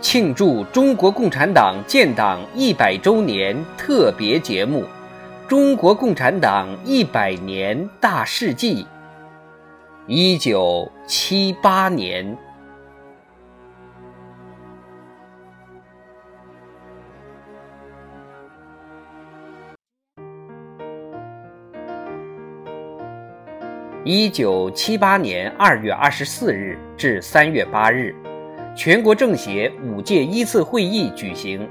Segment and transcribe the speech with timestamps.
[0.00, 4.82] 庆祝中国共产党建党一百周年特别节目
[5.46, 8.82] 《中国共产党一百年大事记》。
[10.06, 12.36] 一九七八年，
[24.02, 28.14] 一九七八年二月二十四日至三月八日。
[28.74, 31.68] 全国政协五届一次会议举行，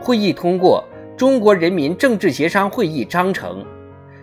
[0.00, 0.82] 会议通过
[1.16, 3.62] 《中国人民政治协商会议章程》，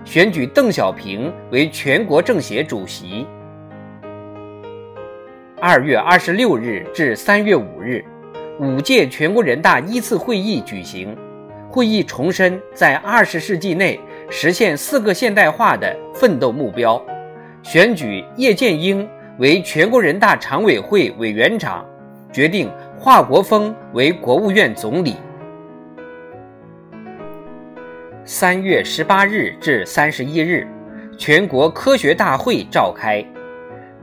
[0.03, 3.27] 选举邓小平为全国政协主席。
[5.61, 8.03] 二月二十六日至三月五日，
[8.59, 11.15] 五届全国人大一次会议举行，
[11.69, 17.01] 会议重申在二十世纪内实现四个现代化的奋斗目标，
[17.61, 21.85] 选举叶剑英为全国人大常委会委员长。
[22.36, 22.69] 决定
[23.00, 25.16] 华国锋为国务院总理。
[28.25, 30.67] 三月十八日至三十一日，
[31.17, 33.23] 全国科学大会召开。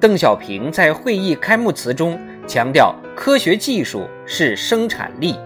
[0.00, 5.36] 邓小平在会议开幕词中强调，科学技术是生产力，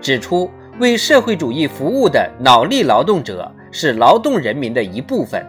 [0.00, 5.46] 指出为社会主义服务的脑力劳动者是劳动人民的一部分。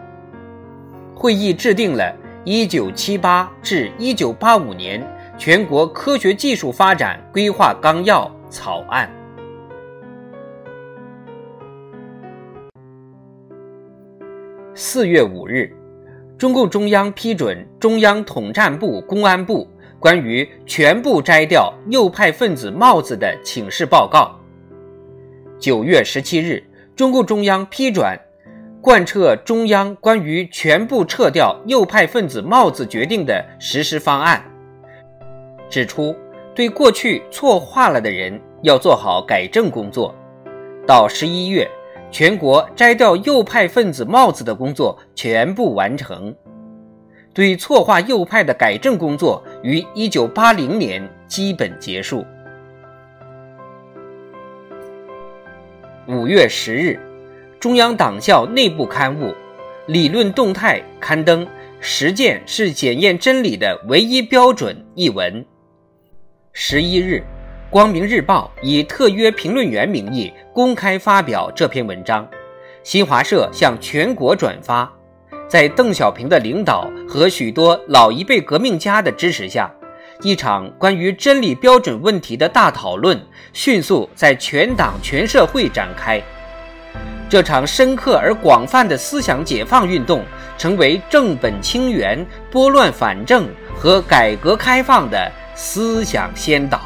[1.12, 5.04] 会议制定了一九七八至一九八五年。
[5.38, 9.08] 全国科学技术发展规划纲要草案。
[14.74, 15.72] 四月五日，
[16.36, 19.68] 中共中央批准中央统战部、公安部
[20.00, 24.36] 关于全部摘掉右派分子帽子的请示报告。
[25.56, 26.60] 九月十七日，
[26.96, 28.04] 中共中央批准
[28.82, 34.42] 贯彻中央关于全部撤掉右派分子帽子决定的实施方案。
[35.70, 36.16] 指出，
[36.54, 40.14] 对过去错划了的人要做好改正工作。
[40.86, 41.68] 到十一月，
[42.10, 46.34] 全国摘掉右派分子帽子的工作全部完成。
[47.34, 52.24] 对错划右派的改正工作于一九八零年基本结束。
[56.06, 56.98] 五月十日，
[57.60, 59.26] 中央党校内部刊物
[59.86, 61.44] 《理论动态》刊登
[61.80, 65.44] 《实践是检验真理的唯一标准》一文。
[66.52, 67.22] 十一日，
[67.70, 72.28] 《光明日报》以特约评论员名义公开发表这篇文章，
[72.82, 74.90] 新华社向全国转发。
[75.46, 79.70] 在邓小平的领导和许多老一辈革命家的支持下，
[80.22, 83.20] 一场关于真理标准问题的大讨论
[83.52, 86.20] 迅速在全党全社会展开。
[87.28, 90.24] 这场深刻而广泛的思想解放运动，
[90.56, 95.30] 成为正本清源、拨乱反正和改革开放的。
[95.60, 96.80] 思想先导。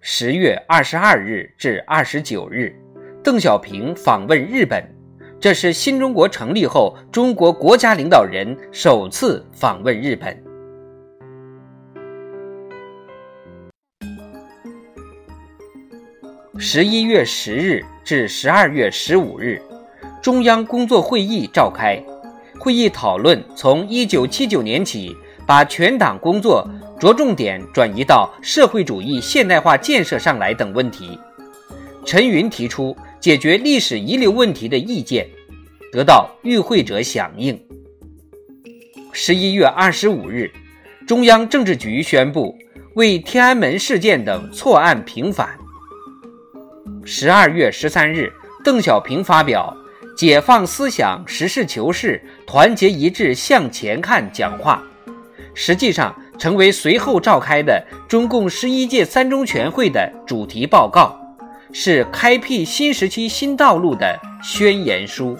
[0.00, 2.72] 十月二十二日至二十九日，
[3.20, 4.88] 邓小平访问日本，
[5.40, 10.40] 这是新中国成立后中国国家领导人首次访问日本。
[16.56, 19.60] 十一月十日至十二月十五日。
[20.24, 22.02] 中央工作会议召开，
[22.58, 25.14] 会议讨论从一九七九年起
[25.46, 26.66] 把全党工作
[26.98, 31.20] 着重点转移到社会主义现代化建设上来等问题。
[32.06, 35.28] 陈云提出解决历史遗留问题的意见，
[35.92, 37.62] 得到与会者响应。
[39.12, 40.50] 十一月二十五日，
[41.06, 42.56] 中央政治局宣布
[42.94, 45.50] 为天安门事件等错案平反。
[47.04, 48.32] 十二月十三日，
[48.64, 49.76] 邓小平发表。
[50.16, 54.24] 解放思想，实事求是，团结一致向前看。
[54.32, 54.82] 讲话
[55.54, 61.18] 实际上成为随后召开的中共十一届三中全会的主题报告，
[61.72, 65.36] 是开辟新时期新道路的宣言书。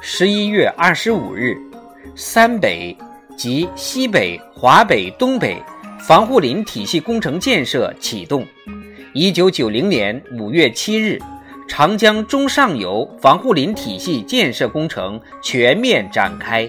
[0.00, 1.54] 十一月二十五日，
[2.14, 2.96] 三北
[3.36, 5.62] 及西北、华北、东北
[6.00, 8.46] 防护林体系工程建设启动。
[9.12, 11.20] 一九九零年五月七日。
[11.68, 16.68] 长江中上游防护林体系建设工程全面展开。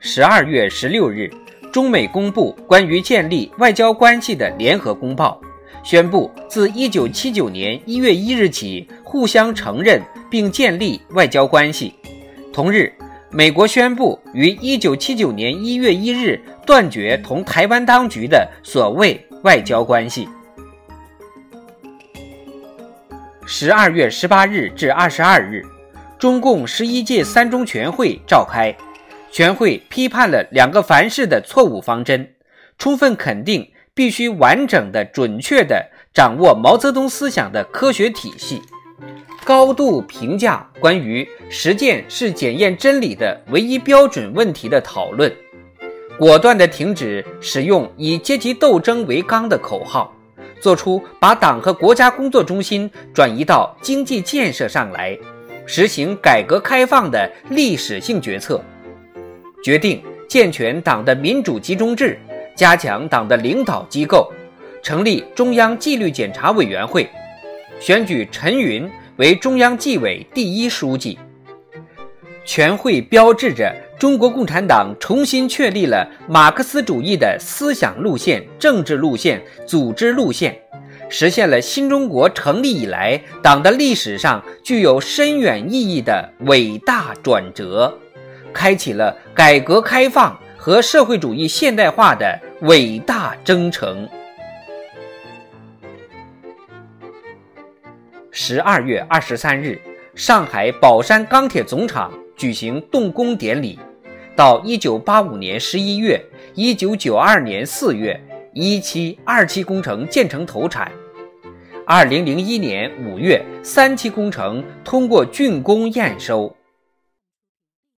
[0.00, 1.30] 十二月十六日，
[1.70, 5.40] 中美公布关于建立外交关系的联合公报，
[5.84, 11.94] 宣布自一九七九年一月一日起互相承认并建立外交关系。
[12.52, 12.92] 同日，
[13.30, 20.26] 美国宣布于一九七九年一月一日断绝同台湾当局的所谓外交关系。
[23.54, 25.62] 十二月十八日至二十二日，
[26.18, 28.74] 中共十一届三中全会召开，
[29.30, 32.32] 全会批判了两个凡是的错误方针，
[32.78, 38.62] 充分肯定必须完整的、准确的掌握毛泽东思想的科学体系。
[39.44, 45.30] 高度评价关于实践是检验真理的唯一标准问题的讨论，
[46.18, 50.10] 果断地停止使用以阶级斗争为纲的口号，
[50.62, 55.18] 做出把党和国家工作中心转移到经济建设上来，
[55.66, 58.62] 实行改革开放的历史性决策，
[59.64, 62.16] 决定健全党的民主集中制，
[62.54, 64.32] 加强党的领导机构，
[64.84, 67.10] 成立中央纪律检查委员会，
[67.80, 68.88] 选举陈云。
[69.16, 71.18] 为中央纪委第一书记，
[72.46, 80.60] 全会标志着中国共产党重新确立了马克思主义的思想路线、政治路线、组织路线，
[81.08, 87.96] 实现了新中国成立以来党的历史上具有深远意义的伟大转折，
[88.52, 94.08] 开启了改革开放和社会主义现代化的伟大征程。
[98.32, 99.80] 十二月二十三日，
[100.16, 103.78] 上海宝山钢铁总厂举行动工典礼。
[104.34, 106.18] 到一九八五年十一月、
[106.54, 108.18] 一九九二年四月，
[108.54, 110.90] 一期、二期工程建成投产。
[111.86, 116.54] 二零零一年五月，三期工程通过竣工验收。